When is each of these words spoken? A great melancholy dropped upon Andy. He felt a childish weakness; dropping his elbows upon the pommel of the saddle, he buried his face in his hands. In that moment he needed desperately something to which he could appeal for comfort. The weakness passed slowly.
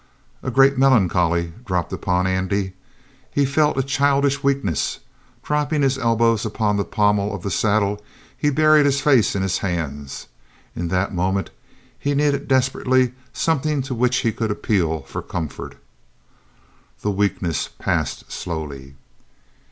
A 0.41 0.49
great 0.49 0.79
melancholy 0.79 1.53
dropped 1.63 1.93
upon 1.93 2.25
Andy. 2.25 2.73
He 3.29 3.45
felt 3.45 3.77
a 3.77 3.83
childish 3.83 4.41
weakness; 4.41 4.97
dropping 5.43 5.83
his 5.83 5.99
elbows 5.99 6.43
upon 6.43 6.75
the 6.75 6.83
pommel 6.83 7.35
of 7.35 7.43
the 7.43 7.51
saddle, 7.51 8.03
he 8.35 8.49
buried 8.49 8.87
his 8.87 8.99
face 8.99 9.35
in 9.35 9.43
his 9.43 9.59
hands. 9.59 10.25
In 10.75 10.87
that 10.87 11.13
moment 11.13 11.51
he 11.99 12.15
needed 12.15 12.47
desperately 12.47 13.13
something 13.31 13.83
to 13.83 13.93
which 13.93 14.17
he 14.21 14.31
could 14.31 14.49
appeal 14.49 15.01
for 15.01 15.21
comfort. 15.21 15.77
The 17.01 17.11
weakness 17.11 17.69
passed 17.77 18.31
slowly. 18.31 18.95